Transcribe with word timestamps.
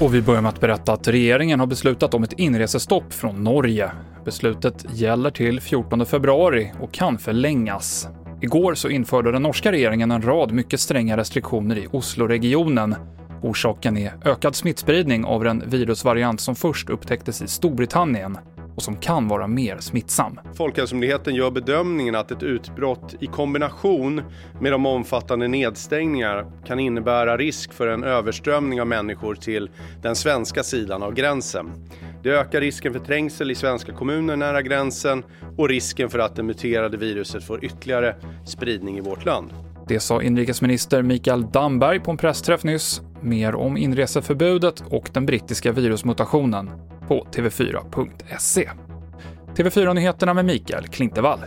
Och 0.00 0.14
vi 0.14 0.22
börjar 0.22 0.42
med 0.42 0.48
att 0.48 0.60
berätta 0.60 0.92
att 0.92 1.08
regeringen 1.08 1.60
har 1.60 1.66
beslutat 1.66 2.14
om 2.14 2.22
ett 2.22 2.32
inresestopp 2.32 3.12
från 3.12 3.44
Norge. 3.44 3.90
Beslutet 4.24 4.86
gäller 4.92 5.30
till 5.30 5.60
14 5.60 6.06
februari 6.06 6.72
och 6.80 6.92
kan 6.92 7.18
förlängas. 7.18 8.08
Igår 8.40 8.74
så 8.74 8.88
införde 8.88 9.32
den 9.32 9.42
norska 9.42 9.72
regeringen 9.72 10.10
en 10.10 10.22
rad 10.22 10.52
mycket 10.52 10.80
stränga 10.80 11.16
restriktioner 11.16 11.78
i 11.78 11.86
Osloregionen. 11.90 12.94
Orsaken 13.42 13.96
är 13.96 14.12
ökad 14.24 14.54
smittspridning 14.54 15.24
av 15.24 15.44
den 15.44 15.62
virusvariant 15.66 16.40
som 16.40 16.54
först 16.54 16.90
upptäcktes 16.90 17.42
i 17.42 17.48
Storbritannien 17.48 18.38
och 18.78 18.84
som 18.84 18.96
kan 18.96 19.28
vara 19.28 19.46
mer 19.46 19.76
smittsam. 19.80 20.40
Folkhälsomyndigheten 20.54 21.34
gör 21.34 21.50
bedömningen 21.50 22.14
att 22.14 22.30
ett 22.30 22.42
utbrott 22.42 23.14
i 23.20 23.26
kombination 23.26 24.22
med 24.60 24.72
de 24.72 24.86
omfattande 24.86 25.48
nedstängningar 25.48 26.52
kan 26.66 26.80
innebära 26.80 27.36
risk 27.36 27.72
för 27.72 27.86
en 27.86 28.04
överströmning 28.04 28.80
av 28.80 28.86
människor 28.86 29.34
till 29.34 29.70
den 30.02 30.16
svenska 30.16 30.62
sidan 30.62 31.02
av 31.02 31.14
gränsen. 31.14 31.70
Det 32.22 32.30
ökar 32.30 32.60
risken 32.60 32.92
för 32.92 33.00
trängsel 33.00 33.50
i 33.50 33.54
svenska 33.54 33.92
kommuner 33.92 34.36
nära 34.36 34.62
gränsen 34.62 35.22
och 35.56 35.68
risken 35.68 36.08
för 36.08 36.18
att 36.18 36.36
det 36.36 36.42
muterade 36.42 36.96
viruset 36.96 37.44
får 37.44 37.64
ytterligare 37.64 38.16
spridning 38.46 38.98
i 38.98 39.00
vårt 39.00 39.24
land. 39.24 39.52
Det 39.88 40.00
sa 40.00 40.22
inrikesminister 40.22 41.02
Mikael 41.02 41.50
Damberg 41.50 42.00
på 42.00 42.10
en 42.10 42.16
pressträff 42.16 42.64
nyss. 42.64 43.00
Mer 43.20 43.54
om 43.54 43.76
inreseförbudet 43.76 44.82
och 44.90 45.10
den 45.12 45.26
brittiska 45.26 45.72
virusmutationen 45.72 46.70
på 47.08 47.26
tv4.se. 47.32 48.70
TV4-nyheterna 49.56 50.34
med 50.34 50.44
Mikael 50.44 50.86
Klintevall. 50.86 51.40